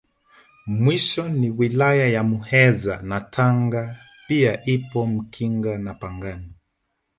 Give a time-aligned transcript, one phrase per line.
[0.67, 6.53] Mwisho ni Wilaya za Muheza na Tanga pia ipo Mkinga na Pangani